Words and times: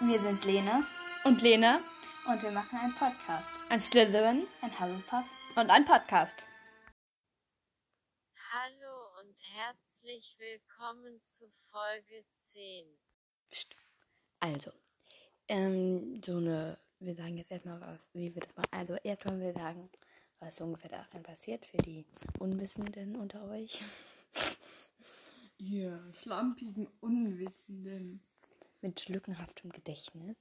Wir 0.00 0.20
sind 0.20 0.44
Lene 0.44 0.84
Und 1.24 1.42
Lena, 1.42 1.80
und 2.26 2.42
wir 2.42 2.50
machen 2.50 2.78
einen 2.78 2.94
Podcast. 2.94 3.54
ein 3.68 3.80
Slytherin 3.80 4.46
Ein 4.60 4.72
Hufflepuff. 4.80 5.24
und 5.56 5.70
ein 5.70 5.84
Podcast. 5.84 6.44
Hallo 8.52 9.20
und 9.20 9.36
herzlich 9.54 10.36
willkommen 10.38 11.20
zu 11.22 11.48
Folge 11.70 12.24
10. 12.52 12.86
Also, 14.40 14.72
ähm, 15.48 16.20
so 16.24 16.36
eine, 16.36 16.78
wir 16.98 17.14
sagen 17.14 17.36
jetzt 17.38 17.50
erstmal, 17.50 17.80
was, 17.80 18.00
wie 18.12 18.34
wir 18.34 18.42
das 18.42 18.54
machen. 18.56 18.68
Also, 18.70 18.94
erstmal 19.02 19.40
wir 19.40 19.52
sagen, 19.52 19.90
was 20.40 20.56
so 20.56 20.64
ungefähr 20.64 20.90
darin 20.90 21.22
passiert 21.22 21.64
für 21.66 21.78
die 21.78 22.04
Unwissenden 22.38 23.16
unter 23.16 23.42
euch. 23.48 23.82
Ihr 25.58 26.12
schlampigen 26.20 26.88
Unwissenden. 27.00 28.22
Mit 28.84 29.08
lückenhaftem 29.08 29.72
Gedächtnis. 29.72 30.36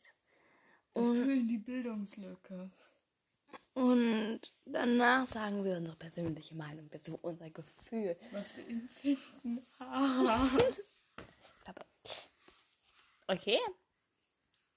Erfüllen 0.94 1.48
die 1.48 1.60
Bildungslücke. 1.60 2.70
Und 3.74 4.42
danach 4.66 5.26
sagen 5.28 5.64
wir 5.64 5.78
unsere 5.78 5.96
persönliche 5.96 6.54
Meinung 6.54 6.90
dazu, 6.90 7.18
unser 7.22 7.50
Gefühl. 7.52 8.18
Was 8.34 8.58
wir 8.58 8.68
empfinden. 8.68 9.66
Aber, 9.80 10.50
okay, 13.28 13.60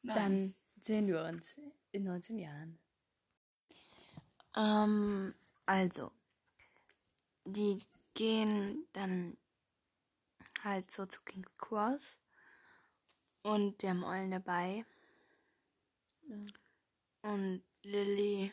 Nein. 0.03 0.15
dann 0.15 0.55
sehen 0.79 1.09
wir 1.09 1.25
uns 1.25 1.57
in 1.91 2.05
19 2.05 2.39
Jahren. 2.39 2.79
Ähm, 4.55 5.35
also, 5.67 6.13
die 7.45 7.81
gehen 8.15 8.87
dann 8.93 9.37
halt 10.63 10.89
so 10.93 11.05
zu 11.05 11.21
King's 11.25 11.51
Cross 11.59 12.17
und 13.47 13.81
die 13.83 13.89
haben 13.89 14.03
Eulen 14.05 14.31
dabei. 14.33 14.85
Und 17.23 17.63
Lily 17.83 18.53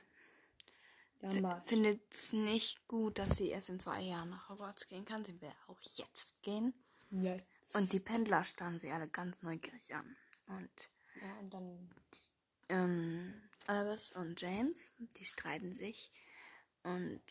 findet 1.64 2.14
es 2.14 2.34
nicht 2.34 2.88
gut, 2.88 3.18
dass 3.18 3.38
sie 3.38 3.50
erst 3.50 3.70
in 3.70 3.80
zwei 3.80 4.02
Jahren 4.02 4.30
nach 4.30 4.50
Hogwarts 4.50 4.88
gehen 4.88 5.06
kann. 5.06 5.24
Sie 5.26 5.40
will 5.42 5.52
auch 5.68 5.80
jetzt 5.82 6.42
gehen. 6.44 6.74
Und 7.10 7.94
die 7.94 8.00
Pendler 8.00 8.44
starren 8.44 8.80
sie 8.80 8.92
alle 8.92 9.08
ganz 9.08 9.42
neugierig 9.42 9.94
an. 9.96 10.16
Und 10.48 10.70
Ja, 11.22 11.40
und 11.40 11.54
dann. 11.54 11.90
ähm, 12.70 13.34
Albus 13.68 14.12
und 14.12 14.40
James, 14.42 14.92
die 14.98 15.24
streiten 15.26 15.74
sich. 15.74 16.12
Und 16.84 17.22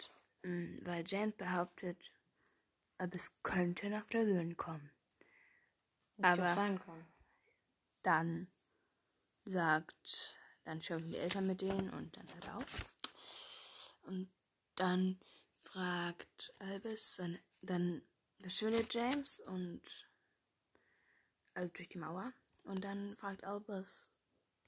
ähm, 0.44 0.80
weil 0.82 1.04
James 1.06 1.34
behauptet, 1.36 2.10
Albus 2.98 3.32
könnte 3.42 3.88
nach 3.90 4.06
Flöhen 4.06 4.56
kommen. 4.56 4.90
Aber- 6.20 6.54
sein 6.54 6.78
kann. 6.80 7.04
Dann 8.02 8.48
sagt, 9.44 10.38
dann 10.64 10.80
schimpfen 10.82 11.10
die 11.10 11.18
Eltern 11.18 11.46
mit 11.46 11.60
denen 11.60 11.90
und 11.90 12.16
dann 12.16 12.28
hört 12.34 12.46
er 12.46 12.58
auf. 12.58 12.86
Und 14.02 14.30
dann 14.76 15.18
fragt 15.60 16.54
Albus, 16.58 17.16
dann, 17.16 17.38
dann 17.60 18.02
verschwindet 18.40 18.92
James 18.94 19.40
und 19.40 19.82
also 21.54 21.72
durch 21.72 21.88
die 21.88 21.98
Mauer. 21.98 22.32
Und 22.64 22.84
dann 22.84 23.16
fragt 23.16 23.44
Albus, 23.44 24.10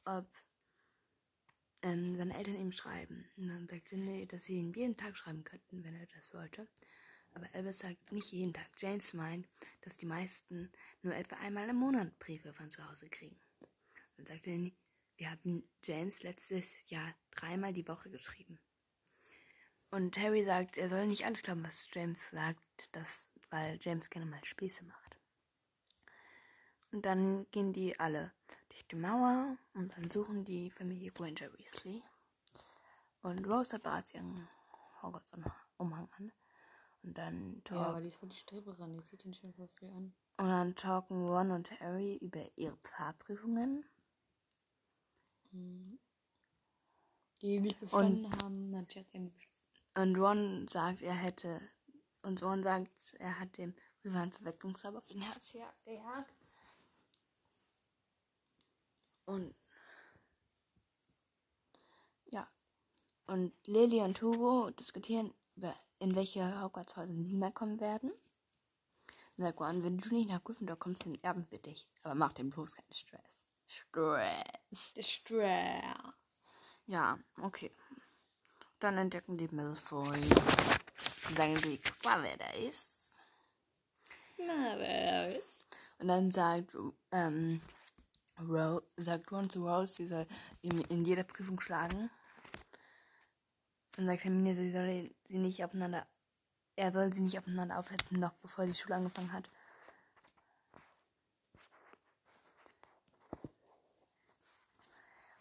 ob 0.05 0.27
ähm, 1.83 2.17
seine 2.17 2.37
Eltern 2.37 2.57
ihm 2.57 2.73
schreiben. 2.73 3.29
Und 3.37 3.49
dann 3.49 3.69
sagt 3.69 3.87
Ginny, 3.87 4.27
dass 4.27 4.45
sie 4.45 4.59
ihm 4.59 4.73
jeden 4.75 4.97
Tag 4.97 5.17
schreiben 5.17 5.45
könnten, 5.45 5.85
wenn 5.85 5.95
er 5.95 6.07
das 6.07 6.33
wollte. 6.33 6.67
Aber 7.35 7.49
Albus 7.53 7.81
sagt 7.81 8.13
nicht 8.13 8.33
jeden 8.33 8.55
Tag. 8.55 8.69
James 8.79 9.13
meint, 9.13 9.49
dass 9.83 9.97
die 9.97 10.07
meisten 10.07 10.71
nur 11.03 11.15
etwa 11.15 11.37
einmal 11.37 11.69
im 11.69 11.77
Monat 11.77 12.17
Briefe 12.19 12.53
von 12.53 12.71
zu 12.71 12.89
Hause 12.89 13.09
kriegen. 13.09 13.37
Dann 14.17 14.27
sagt 14.27 14.45
Ginny, 14.45 14.73
wir 15.17 15.31
haben 15.31 15.69
James 15.85 16.23
letztes 16.23 16.71
Jahr 16.87 17.15
dreimal 17.33 17.73
die 17.73 17.87
Woche 17.87 18.11
geschrieben. 18.11 18.59
Und 19.91 20.17
Harry 20.19 20.45
sagt, 20.45 20.77
er 20.77 20.89
soll 20.89 21.07
nicht 21.07 21.25
alles 21.25 21.43
glauben, 21.43 21.65
was 21.65 21.89
James 21.93 22.31
sagt, 22.31 22.89
dass, 22.93 23.29
weil 23.51 23.79
James 23.81 24.11
gerne 24.11 24.27
mal 24.27 24.45
Späße 24.45 24.85
macht. 24.85 25.17
Und 26.91 27.05
dann 27.05 27.49
gehen 27.51 27.73
die 27.73 27.99
alle 27.99 28.33
durch 28.69 28.87
die 28.87 28.97
Mauer 28.97 29.57
und 29.75 29.97
dann 29.97 30.11
suchen 30.11 30.45
die 30.45 30.71
Familie 30.71 31.11
Granger 31.13 31.53
Weasley. 31.59 32.03
Und 33.23 33.47
Rose 33.47 33.75
hat 33.75 33.83
bereits 33.83 34.15
ihren 34.15 34.49
Hogwarts-Umhang 35.03 36.09
an. 36.19 36.33
Und 37.05 37.17
dann, 37.19 37.57
Ja, 37.57 37.61
talk, 37.65 37.87
aber 37.87 38.01
die 38.01 38.09
ist 38.09 38.17
voll 38.17 38.29
die 38.31 38.37
Streberin, 38.37 38.97
die 38.97 39.05
zieht 39.05 39.25
ihn 39.25 39.35
schon 39.35 39.53
voll 39.55 39.69
viel 39.69 39.89
an. 39.91 40.15
und 40.39 40.49
dann 40.49 40.75
talken 40.75 41.29
Ron 41.29 41.51
und 41.53 41.71
Harry 41.81 42.17
über 42.17 42.45
ihre 42.57 42.77
Fahrprüfungen. 42.79 43.85
Die 47.43 47.61
nicht 47.61 47.79
bestanden 47.79 48.33
haben, 48.43 48.73
dann 48.73 48.83
hat 48.87 48.91
sie 48.93 49.19
nicht 49.19 49.39
bestanden. 49.39 49.45
Und 49.97 50.17
Ron 50.19 50.67
sagt, 50.67 51.03
er 51.03 51.15
hätte. 51.15 51.61
Und 52.23 52.43
Ron 52.43 52.63
sagt, 52.65 53.15
er 53.21 53.39
hat 53.39 53.57
dem 53.59 53.75
River 54.05 54.21
einen 54.23 54.33
Verwechslungszauber 54.33 54.99
auf 54.99 55.05
den 55.05 55.21
Herz 55.21 55.53
ja- 55.53 55.73
gejagt. 55.85 56.35
Und. 59.27 59.55
Ja. 62.31 62.49
Und 63.27 63.53
Lily 63.67 64.01
und 64.01 64.21
Hugo 64.21 64.71
diskutieren, 64.71 65.33
über 65.55 65.75
in 66.05 66.15
welche 66.15 66.61
Hogwarts-Häuser 66.61 67.15
sie 67.15 67.37
mal 67.37 67.51
kommen 67.51 67.81
werden. 67.81 68.13
Sagt 69.39 69.59
Ron, 69.59 69.83
wenn 69.83 69.99
du 69.99 70.15
nicht 70.15 70.29
nach 70.29 70.45
Gryffindor 70.45 70.77
kommst, 70.77 71.05
dann 71.05 71.19
erben 71.23 71.47
wir 71.51 71.59
dich. 71.59 71.89
Aber 72.03 72.15
mach 72.15 72.35
dir 72.35 72.45
bloß 72.45 72.77
keinen 72.77 72.93
Stress. 72.93 73.43
Stress. 73.67 74.93
Stress. 75.01 76.49
Ja, 76.87 77.19
okay. 77.43 77.73
Dann 78.79 78.99
entdecken 78.99 79.39
die 79.39 79.49
Malfoy. 79.49 80.21
Dann 81.25 81.37
sagen 81.37 81.59
sie, 81.59 81.79
guck 81.79 82.05
mal, 82.05 82.23
wer 82.23 82.37
da 82.37 82.51
ist. 82.51 83.17
Na, 84.37 84.79
wer 84.79 85.39
ist? 85.39 85.49
Und 85.99 86.09
dann 86.09 86.31
sagt, 86.31 86.77
ähm, 87.13 87.63
Ro 88.39 88.83
sagt 88.99 89.33
Ron 89.33 89.49
zu 89.49 89.67
Rose, 89.67 89.95
sie 89.95 90.07
soll 90.07 90.27
ihm 90.61 90.81
in 90.91 91.07
jeder 91.07 91.25
Prüfung 91.25 91.59
schlagen. 91.61 92.11
Dann 93.97 94.07
sagt 94.07 94.25
Hermine, 94.25 94.57
sie 94.57 94.73
soll 94.73 95.11
sie 95.29 95.39
nicht 95.39 95.65
aufeinander, 95.65 96.07
er 96.77 96.93
soll 96.93 97.13
sie 97.13 97.23
nicht 97.23 97.39
aufeinander 97.39 97.79
aufhetzen, 97.79 98.19
noch 98.19 98.33
bevor 98.35 98.67
die 98.67 98.75
Schule 98.75 98.97
angefangen 98.97 99.33
hat. 99.33 99.49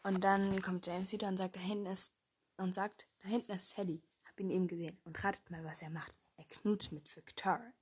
Und 0.03 0.23
dann 0.23 0.61
kommt 0.61 0.85
James 0.85 1.11
wieder 1.11 1.29
und 1.29 1.37
sagt, 1.37 1.55
da 1.55 1.61
hinten 1.61 1.85
ist, 1.87 2.13
und 2.57 2.75
sagt, 2.75 3.07
da 3.19 3.29
hinten 3.29 3.53
ist 3.53 3.73
Teddy. 3.73 4.03
Hab 4.25 4.39
ihn 4.39 4.51
eben 4.51 4.67
gesehen. 4.67 4.99
Und 5.05 5.23
ratet 5.23 5.49
mal, 5.49 5.63
was 5.63 5.81
er 5.81 5.89
macht. 5.89 6.13
Er 6.37 6.45
knutscht 6.45 6.91
mit 6.91 7.15
Victoria. 7.15 7.73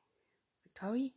Victoria? 0.64 1.12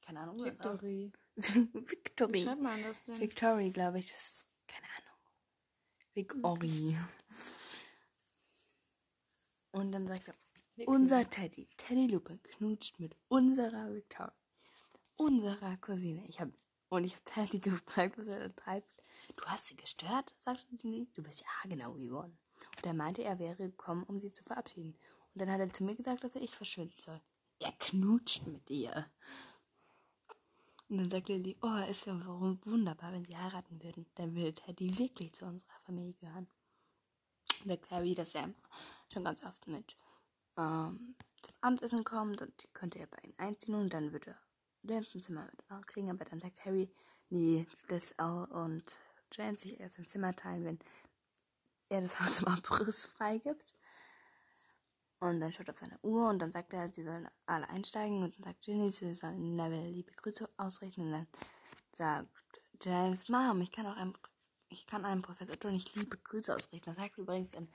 Keine 0.00 0.20
Ahnung. 0.20 0.38
was 0.38 0.60
auch. 0.60 0.74
Victory. 0.74 1.12
Wie 1.34 1.74
Victory. 1.90 2.42
schreibt 2.42 2.62
man 2.62 2.82
das 2.82 3.02
denn? 3.02 3.18
Victory, 3.18 3.70
glaube 3.70 3.98
ich. 3.98 4.12
Das 4.12 4.20
ist, 4.20 4.46
keine 4.68 4.86
Ahnung. 4.86 5.18
Victory. 6.14 6.96
Und 9.72 9.92
dann 9.92 10.06
sagt 10.06 10.28
er, 10.28 10.34
unser 10.86 11.28
Teddy, 11.28 11.68
Teddy 11.76 12.06
Lupe, 12.06 12.38
knutscht 12.38 12.98
mit 12.98 13.16
unserer 13.28 13.92
Victoria. 13.92 14.32
Unserer 15.16 15.76
Cousine. 15.78 16.24
Ich 16.28 16.40
hab, 16.40 16.48
und 16.88 17.04
ich 17.04 17.14
habe 17.14 17.24
Teddy 17.24 17.58
gefragt, 17.60 18.18
was 18.18 18.26
er 18.26 18.48
da 18.48 18.54
treibt. 18.54 18.88
Du 19.36 19.44
hast 19.44 19.66
sie 19.66 19.76
gestört, 19.76 20.34
sagte 20.38 20.76
Ginny. 20.76 21.08
Du 21.14 21.22
bist 21.22 21.40
ja 21.40 21.68
genau 21.68 21.96
wie 21.96 22.08
Ron. 22.08 22.36
Und 22.76 22.86
er 22.86 22.94
meinte, 22.94 23.22
er 23.22 23.38
wäre 23.38 23.56
gekommen, 23.56 24.04
um 24.04 24.20
sie 24.20 24.32
zu 24.32 24.44
verabschieden. 24.44 24.96
Und 25.34 25.40
dann 25.40 25.50
hat 25.50 25.60
er 25.60 25.72
zu 25.72 25.84
mir 25.84 25.94
gesagt, 25.94 26.24
dass 26.24 26.34
ich 26.34 26.54
verschwinden 26.54 26.98
soll. 26.98 27.20
Er 27.60 27.72
knutscht 27.72 28.46
mit 28.46 28.68
ihr. 28.70 29.06
Und 30.88 30.98
dann 30.98 31.10
sagt 31.10 31.28
Lily, 31.28 31.56
oh, 31.62 31.78
es 31.88 32.06
wäre 32.06 32.26
wunderbar, 32.64 33.12
wenn 33.12 33.24
sie 33.24 33.36
heiraten 33.36 33.82
würden. 33.82 34.06
Dann 34.14 34.34
würde 34.34 34.54
Teddy 34.54 34.98
wirklich 34.98 35.32
zu 35.32 35.46
unserer 35.46 35.80
Familie 35.84 36.14
gehören. 36.14 36.48
Sagt 37.66 37.90
Harry, 37.90 38.14
dass 38.14 38.34
er 38.34 38.50
schon 39.12 39.24
ganz 39.24 39.42
oft 39.44 39.66
mit 39.66 39.96
ähm, 40.56 41.16
zum 41.42 41.54
Abendessen 41.60 42.04
kommt 42.04 42.40
und 42.40 42.62
die 42.62 42.68
könnte 42.68 42.98
er 42.98 43.06
bei 43.06 43.18
ihnen 43.22 43.38
einziehen 43.38 43.74
und 43.74 43.92
dann 43.92 44.12
würde 44.12 44.36
James 44.82 45.14
ein 45.14 45.22
Zimmer 45.22 45.46
mit 45.46 45.86
kriegen. 45.86 46.10
Aber 46.10 46.24
dann 46.24 46.40
sagt 46.40 46.64
Harry, 46.64 46.90
nee, 47.30 47.66
Al 48.16 48.44
und 48.46 48.98
James 49.32 49.60
sich 49.60 49.78
erst 49.80 49.98
ein 49.98 50.08
Zimmer 50.08 50.34
teilen, 50.34 50.64
wenn 50.64 50.78
er 51.88 52.00
das 52.00 52.18
Haus 52.20 52.40
im 52.40 52.48
Abriss 52.48 53.06
freigibt. 53.06 53.74
Und 55.20 55.38
dann 55.38 55.52
schaut 55.52 55.68
er 55.68 55.74
auf 55.74 55.78
seine 55.78 56.00
Uhr 56.02 56.28
und 56.28 56.40
dann 56.40 56.50
sagt 56.50 56.72
er, 56.72 56.92
sie 56.92 57.04
sollen 57.04 57.28
alle 57.46 57.68
einsteigen 57.68 58.24
und 58.24 58.36
dann 58.36 58.44
sagt 58.44 58.62
Ginny, 58.62 58.90
sie 58.90 59.14
sollen 59.14 59.54
Neville 59.54 59.88
liebe 59.88 60.12
Grüße 60.12 60.48
ausrichten 60.56 61.02
und 61.02 61.12
dann 61.12 61.28
sagt 61.92 62.28
James, 62.80 63.28
Mom, 63.28 63.60
ich 63.60 63.70
kann 63.70 63.86
auch 63.86 63.96
einem, 63.96 64.14
ich 64.72 64.86
kann 64.86 65.04
einem 65.04 65.22
Professor 65.22 65.54
Otto 65.54 65.70
nicht 65.70 65.94
liebe 65.94 66.16
Grüße 66.16 66.54
ausrichten. 66.54 66.86
Das 66.86 66.96
sagt 66.96 67.18
übrigens 67.18 67.52
im, 67.52 67.68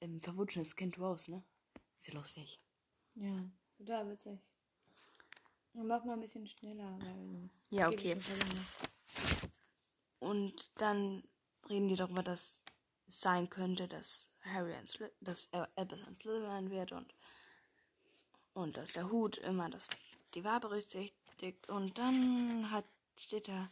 im 0.00 0.20
verwunschenes 0.20 0.76
Kind 0.76 0.98
Rose, 0.98 1.30
ne? 1.30 1.42
Ist 1.98 2.08
ja 2.08 2.14
lustig. 2.14 2.60
Ja, 3.14 3.50
total 3.76 4.10
witzig. 4.10 4.38
Und 5.74 5.86
mach 5.86 6.04
mal 6.04 6.14
ein 6.14 6.20
bisschen 6.20 6.46
schneller. 6.46 6.98
Ja, 7.70 7.88
okay. 7.88 8.16
Und 10.18 10.70
dann 10.80 11.22
reden 11.68 11.88
die 11.88 11.96
darüber, 11.96 12.22
dass 12.22 12.62
es 13.06 13.20
sein 13.20 13.48
könnte, 13.48 13.88
dass 13.88 14.28
Harry 14.40 14.74
ein 14.74 14.86
Sly 14.86 15.08
dass 15.20 15.48
Albus 15.52 16.02
ein 16.06 16.16
Slytherin 16.20 16.70
wird 16.70 16.92
und, 16.92 17.14
und 18.54 18.76
dass 18.76 18.92
der 18.92 19.10
Hut 19.10 19.38
immer 19.38 19.68
das, 19.70 19.88
die 20.34 20.44
Wahl 20.44 20.60
berücksichtigt. 20.60 21.68
Und 21.68 21.98
dann 21.98 22.70
hat, 22.70 22.84
steht 23.16 23.48
da, 23.48 23.70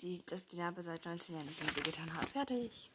die, 0.00 0.24
dass 0.26 0.44
die 0.44 0.56
Narbe 0.56 0.82
seit 0.82 1.04
19 1.04 1.34
Jahren 1.34 1.46
nicht 1.46 1.62
mehr 1.62 1.84
getan 1.84 2.14
hat. 2.14 2.28
Fertig. 2.30 2.90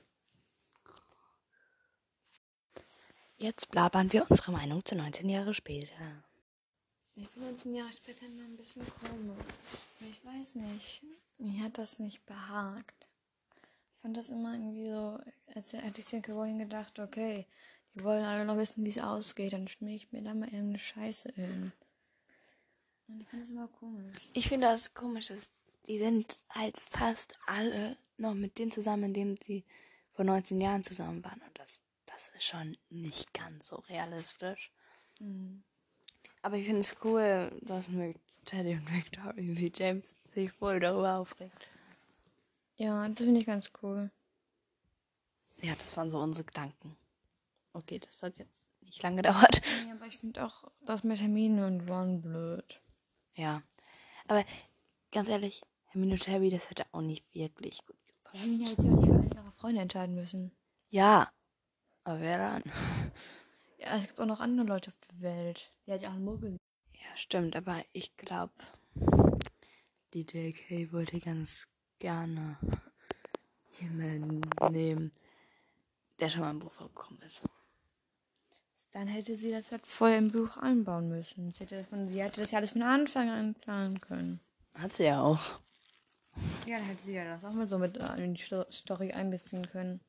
Jetzt 3.37 3.71
blabbern 3.71 4.11
wir 4.11 4.29
unsere 4.29 4.51
Meinung 4.51 4.83
zu 4.83 4.95
19 4.95 5.29
Jahre 5.29 5.53
später. 5.53 6.23
Ich 7.15 7.29
finde 7.29 7.51
19 7.51 7.75
Jahre 7.75 7.93
später 7.93 8.25
immer 8.25 8.43
ein 8.43 8.57
bisschen 8.57 8.85
komisch. 9.01 9.45
Ich 10.01 10.25
weiß 10.25 10.55
nicht. 10.55 11.03
Mir 11.37 11.63
hat 11.63 11.77
das 11.77 11.99
nicht 11.99 12.25
behagt. 12.25 13.07
Ich 13.95 14.01
fand 14.01 14.17
das 14.17 14.29
immer 14.29 14.53
irgendwie 14.53 14.89
so, 14.89 15.19
als 15.55 15.73
hätte 15.73 16.01
ich 16.01 16.07
den 16.07 16.23
Rowling 16.25 16.59
gedacht, 16.59 16.99
okay, 16.99 17.45
die 17.93 18.03
wollen 18.03 18.23
alle 18.23 18.45
noch 18.45 18.57
wissen, 18.57 18.83
wie 18.85 18.89
es 18.89 18.99
ausgeht, 18.99 19.53
dann 19.53 19.67
schmier 19.67 19.95
ich 19.95 20.11
mir 20.11 20.21
da 20.21 20.33
mal 20.33 20.47
irgendeine 20.47 20.79
Scheiße 20.79 21.31
hin. 21.33 21.71
Und 23.07 23.21
ich 23.21 23.27
fand 23.27 23.43
das 23.43 23.49
immer 23.49 23.67
komisch. 23.67 24.17
Ich 24.33 24.47
finde 24.47 24.67
das 24.67 24.93
komisch, 24.93 25.27
dass 25.27 25.49
die 25.87 25.99
sind 25.99 26.35
halt 26.49 26.77
fast 26.77 27.37
alle 27.45 27.97
noch 28.17 28.33
mit 28.33 28.59
dem 28.59 28.71
zusammen, 28.71 29.05
in 29.05 29.13
dem 29.13 29.35
sie 29.37 29.63
vor 30.13 30.25
19 30.25 30.59
Jahren 30.59 30.83
zusammen 30.83 31.23
waren. 31.23 31.41
Und 31.41 31.57
das, 31.57 31.81
das 32.05 32.29
ist 32.29 32.43
schon 32.43 32.77
nicht 32.89 33.33
ganz 33.33 33.67
so 33.67 33.77
realistisch. 33.77 34.71
Mhm. 35.19 35.63
Aber 36.41 36.57
ich 36.57 36.65
finde 36.65 36.81
es 36.81 36.95
cool, 37.03 37.51
dass 37.61 37.87
mit 37.87 38.17
Teddy 38.45 38.73
und 38.73 38.91
Victoria 38.91 39.33
wie 39.35 39.71
James 39.73 40.13
sich 40.33 40.51
voll 40.51 40.79
darüber 40.79 41.17
aufregt. 41.17 41.67
Ja, 42.77 43.07
das 43.07 43.19
finde 43.19 43.39
ich 43.39 43.45
ganz 43.45 43.71
cool. 43.83 44.09
Ja, 45.61 45.75
das 45.75 45.95
waren 45.97 46.09
so 46.09 46.19
unsere 46.19 46.45
Gedanken. 46.45 46.95
Okay, 47.73 47.99
das 47.99 48.23
hat 48.23 48.37
jetzt 48.37 48.71
nicht 48.81 49.03
lange 49.03 49.17
gedauert. 49.21 49.61
Ja, 49.85 49.93
aber 49.93 50.07
ich 50.07 50.17
finde 50.17 50.45
auch 50.45 50.71
das 50.85 51.03
mit 51.03 51.19
Hermine 51.19 51.67
und 51.67 51.89
Ron 51.89 52.21
blöd. 52.21 52.79
Ja. 53.35 53.61
Aber 54.27 54.45
ganz 55.11 55.29
ehrlich, 55.29 55.63
Hermine 55.89 56.13
und 56.13 56.27
Harry, 56.27 56.49
das 56.49 56.69
hätte 56.69 56.85
auch 56.91 57.01
nicht 57.01 57.25
wirklich 57.33 57.85
gut 57.85 57.97
gepasst. 58.07 58.35
Hermine 58.35 58.69
hätte 58.69 58.81
sich 58.81 58.91
auch 58.91 58.95
nicht 58.95 59.07
für 59.07 59.13
einen 59.13 59.31
ihrer 59.31 59.51
Freunde 59.51 59.81
entscheiden 59.81 60.15
müssen. 60.15 60.51
Ja. 60.89 61.31
Aber 62.03 62.21
wer 62.21 62.37
dann? 62.37 62.63
Ja, 63.77 63.95
es 63.95 64.07
gibt 64.07 64.19
auch 64.19 64.25
noch 64.25 64.39
andere 64.39 64.65
Leute 64.65 64.91
auf 64.91 64.97
der 65.09 65.21
Welt. 65.21 65.71
Die 65.85 65.91
hat 65.91 66.01
ja 66.01 66.09
auch 66.09 66.13
einen 66.13 66.25
Muggel. 66.25 66.57
Ja, 66.93 67.15
stimmt, 67.15 67.55
aber 67.55 67.83
ich 67.93 68.15
glaube, 68.17 68.53
die 70.13 70.21
JK 70.21 70.91
wollte 70.91 71.19
ganz 71.19 71.67
gerne 71.99 72.57
jemanden 73.69 74.41
nehmen, 74.71 75.11
der 76.19 76.29
schon 76.29 76.41
mal 76.41 76.51
im 76.51 76.59
Buch 76.59 76.71
vorgekommen 76.71 77.21
ist. 77.21 77.43
Dann 78.91 79.07
hätte 79.07 79.35
sie 79.35 79.51
das 79.51 79.71
halt 79.71 79.85
vorher 79.85 80.17
im 80.17 80.31
Buch 80.31 80.57
einbauen 80.57 81.09
müssen. 81.09 81.53
Sie 81.53 81.59
hätte, 81.59 81.83
von, 81.83 82.09
sie 82.09 82.23
hätte 82.23 82.41
das 82.41 82.51
ja 82.51 82.57
alles 82.57 82.71
von 82.71 82.81
Anfang 82.81 83.29
an 83.29 83.53
planen 83.53 84.01
können. 84.01 84.39
Hat 84.73 84.93
sie 84.93 85.03
ja 85.03 85.21
auch. 85.21 85.59
Ja, 86.65 86.77
dann 86.77 86.85
hätte 86.85 87.03
sie 87.03 87.13
ja 87.13 87.23
das 87.25 87.43
auch 87.45 87.53
mal 87.53 87.67
so 87.67 87.77
mit 87.77 87.97
äh, 87.97 88.23
in 88.23 88.33
die 88.35 88.41
Sto- 88.41 88.69
Story 88.71 89.11
einbeziehen 89.11 89.67
können. 89.67 89.99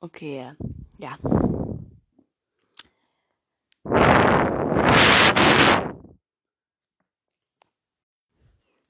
Okay, 0.00 0.52
ja. 0.98 1.16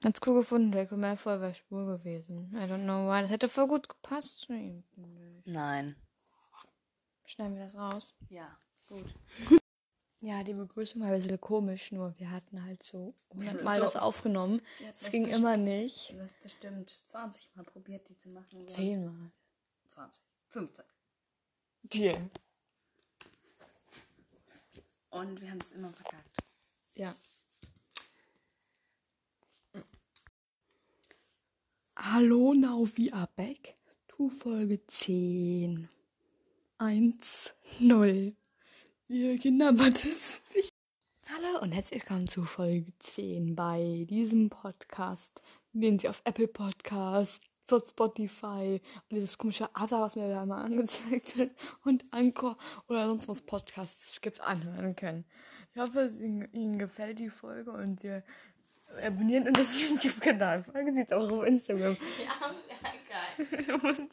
Hat's 0.03 0.19
cool 0.25 0.35
gefunden, 0.35 0.71
Draco 0.71 0.97
Malfoy 0.97 1.39
wäre 1.39 1.55
schwul 1.55 1.85
gewesen. 1.85 2.51
I 2.53 2.65
don't 2.65 2.83
know 2.83 3.07
why. 3.09 3.21
Das 3.21 3.31
hätte 3.31 3.47
voll 3.47 3.67
gut 3.67 3.87
gepasst 3.87 4.41
zu 4.41 4.53
ihm. 4.53 4.83
Nein. 5.45 5.95
Schneiden 7.25 7.55
wir 7.55 7.63
das 7.63 7.75
raus. 7.77 8.17
Ja, 8.29 8.57
gut. 8.87 9.05
Ja, 10.25 10.41
die 10.41 10.53
Begrüßung 10.53 11.01
war 11.01 11.09
ein 11.09 11.21
bisschen 11.21 11.41
komisch, 11.41 11.91
nur 11.91 12.17
wir 12.17 12.31
hatten 12.31 12.63
halt 12.63 12.81
so 12.81 13.13
hundertmal 13.33 13.75
So. 13.75 13.83
das 13.83 13.97
aufgenommen. 13.97 14.61
Es 14.79 15.01
das 15.01 15.11
ging 15.11 15.23
bestimmt- 15.23 15.39
immer 15.41 15.57
nicht. 15.57 16.13
Das 16.17 16.29
bestimmt 16.41 16.89
20 17.05 17.53
Mal 17.55 17.63
probiert, 17.65 18.07
die 18.07 18.15
zu 18.15 18.29
machen. 18.29 18.65
Zehnmal. 18.69 19.31
20. 19.87 20.23
15. 20.47 20.85
Deal. 21.83 22.29
Und 25.09 25.41
wir 25.41 25.51
haben 25.51 25.59
es 25.61 25.71
immer 25.73 25.89
verkackt. 25.89 26.37
Ja. 26.95 27.17
Hallo, 31.97 32.53
now 32.53 32.85
we 32.95 33.11
are 33.11 33.27
back 33.35 33.75
to 34.07 34.29
Folge 34.29 34.79
10. 34.87 35.89
1, 36.77 37.53
0. 37.79 38.33
Ihr 39.09 39.37
genammertes 39.37 40.41
Hallo 41.25 41.61
und 41.61 41.73
herzlich 41.73 42.01
willkommen 42.01 42.29
zu 42.29 42.45
Folge 42.45 42.93
10 42.99 43.53
bei 43.53 44.05
diesem 44.09 44.49
Podcast, 44.49 45.41
den 45.73 45.99
Sie 45.99 46.07
auf 46.07 46.21
Apple 46.23 46.47
Podcast, 46.47 47.43
auf 47.69 47.89
Spotify 47.89 48.81
und 49.09 49.15
dieses 49.15 49.37
komische 49.37 49.69
Other, 49.75 49.99
was 49.99 50.15
mir 50.15 50.29
da 50.29 50.45
mal 50.45 50.63
angezeigt 50.63 51.37
wird, 51.37 51.51
und 51.83 52.05
Anchor 52.11 52.55
oder 52.87 53.09
sonst 53.09 53.27
was 53.27 53.41
Podcasts 53.41 54.21
gibt, 54.21 54.39
anhören 54.39 54.95
können. 54.95 55.25
Ich 55.75 55.81
hoffe, 55.81 55.99
es 55.99 56.17
Ihnen, 56.17 56.47
Ihnen 56.53 56.79
gefällt 56.79 57.19
die 57.19 57.29
Folge 57.29 57.71
und 57.71 57.99
Sie 57.99 58.23
abonnieren 59.05 59.49
unseren 59.49 59.97
YouTube-Kanal. 59.97 60.63
Folgen 60.63 60.93
Sie 60.93 61.01
uns 61.01 61.11
auch 61.11 61.29
auf 61.29 61.45
Instagram. 61.45 61.97
Ja, 62.19 62.53
ja, 62.69 63.67
geil. 63.67 63.95